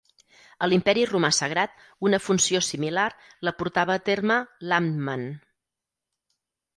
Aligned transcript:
A 0.63 0.67
l'Imperi 0.69 1.01
Romà 1.09 1.29
Sagrat 1.39 1.83
una 2.07 2.19
funció 2.27 2.61
similar 2.67 3.05
la 3.49 3.53
portava 3.59 3.97
a 3.99 4.03
terme 4.07 4.39
l'"Amtmann". 4.69 5.27